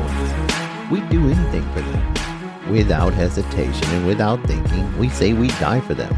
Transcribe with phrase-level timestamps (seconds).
[0.00, 0.90] ones.
[0.90, 2.72] We'd do anything for them.
[2.72, 6.14] Without hesitation and without thinking, we say we die for them.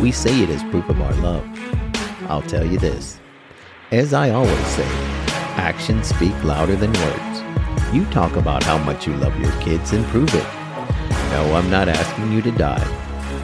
[0.00, 1.44] We say it as proof of our love.
[2.28, 3.20] I'll tell you this.
[3.90, 4.88] As I always say,
[5.56, 7.42] actions speak louder than words.
[7.94, 10.46] You talk about how much you love your kids and prove it.
[11.30, 12.84] No, I'm not asking you to die.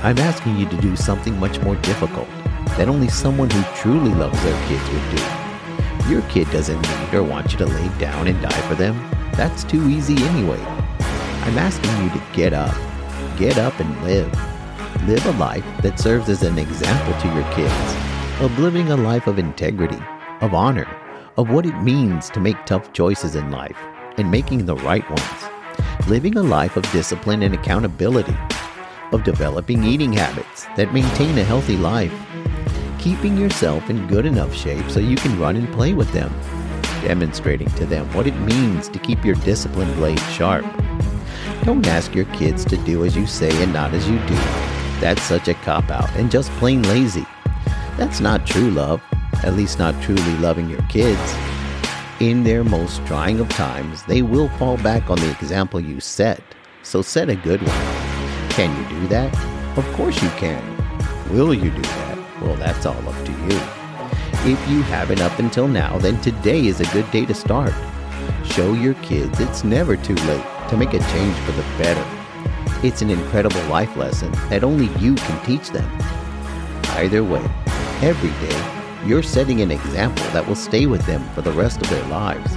[0.02, 2.28] I'm asking you to do something much more difficult
[2.76, 6.10] that only someone who truly loves their kids would do.
[6.10, 8.96] Your kid doesn't need or want you to lay down and die for them.
[9.38, 10.58] That's too easy anyway.
[10.58, 12.74] I'm asking you to get up.
[13.38, 14.28] Get up and live.
[15.06, 19.28] Live a life that serves as an example to your kids of living a life
[19.28, 20.02] of integrity,
[20.40, 20.88] of honor,
[21.36, 23.76] of what it means to make tough choices in life
[24.16, 26.08] and making the right ones.
[26.08, 28.36] Living a life of discipline and accountability,
[29.12, 32.12] of developing eating habits that maintain a healthy life,
[32.98, 36.32] keeping yourself in good enough shape so you can run and play with them,
[37.02, 40.64] demonstrating to them what it means to keep your discipline blade sharp.
[41.64, 44.34] Don't ask your kids to do as you say and not as you do.
[45.00, 47.26] That's such a cop out and just plain lazy.
[47.96, 49.02] That's not true love,
[49.44, 51.34] at least not truly loving your kids.
[52.20, 56.42] In their most trying of times, they will fall back on the example you set,
[56.82, 58.50] so set a good one.
[58.50, 59.32] Can you do that?
[59.78, 60.62] Of course you can.
[61.30, 62.18] Will you do that?
[62.40, 63.87] Well, that's all up to you.
[64.44, 67.72] If you haven't up until now, then today is a good day to start.
[68.44, 72.04] Show your kids it's never too late to make a change for the better.
[72.86, 75.90] It's an incredible life lesson that only you can teach them.
[76.90, 77.44] Either way,
[78.02, 81.90] every day, you're setting an example that will stay with them for the rest of
[81.90, 82.56] their lives.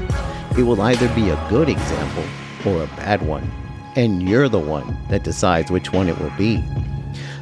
[0.57, 2.23] It will either be a good example
[2.65, 3.49] or a bad one,
[3.95, 6.63] and you're the one that decides which one it will be.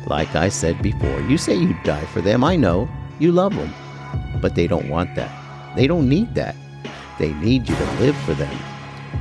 [0.05, 2.43] Like I said before, you say you'd die for them.
[2.43, 2.89] I know.
[3.19, 3.73] You love them.
[4.41, 5.31] But they don't want that.
[5.75, 6.55] They don't need that.
[7.17, 8.57] They need you to live for them.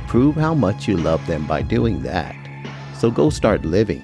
[0.07, 2.35] Prove how much you love them by doing that.
[2.97, 4.03] So go start living.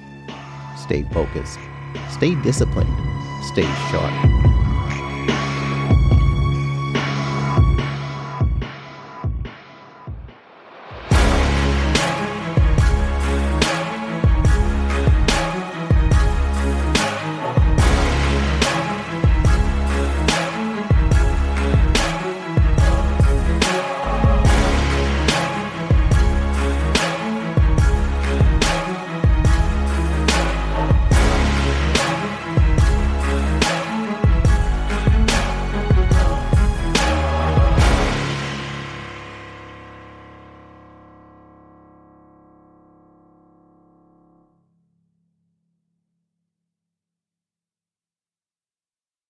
[0.76, 1.58] Stay focused.
[2.10, 2.94] Stay disciplined.
[3.42, 4.35] Stay sharp.